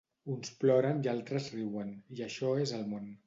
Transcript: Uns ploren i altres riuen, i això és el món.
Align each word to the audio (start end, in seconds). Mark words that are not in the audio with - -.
Uns 0.35 0.53
ploren 0.63 1.03
i 1.07 1.11
altres 1.11 1.51
riuen, 1.57 1.93
i 2.19 2.25
això 2.31 2.57
és 2.65 2.75
el 2.81 2.89
món. 2.95 3.07